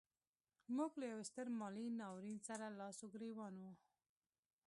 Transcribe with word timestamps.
موږ 0.75 0.91
له 0.99 1.05
یوه 1.11 1.23
ستر 1.29 1.47
مالي 1.59 1.85
ناورین 2.01 2.39
سره 2.47 2.75
لاس 2.79 2.97
و 3.01 3.07
ګرېوان 3.13 3.53
وو. 3.61 3.71